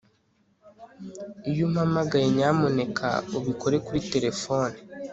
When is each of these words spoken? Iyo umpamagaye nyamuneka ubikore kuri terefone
Iyo 1.49 1.61
umpamagaye 1.67 2.27
nyamuneka 2.37 3.07
ubikore 3.37 3.77
kuri 3.85 3.99
terefone 4.11 4.77